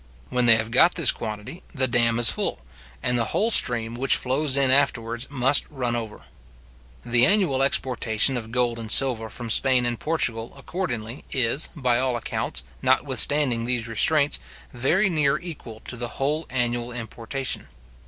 [0.31, 2.61] When they have got this quantity, the dam is full,
[3.03, 6.23] and the whole stream which flows in afterwards must run over.
[7.05, 12.17] The annual exportation of gold and silver from Spain and Portugal, accordingly, is, by all
[12.17, 14.39] accounts, notwithstanding these restraints,
[14.73, 17.67] very near equal to the whole annual importation.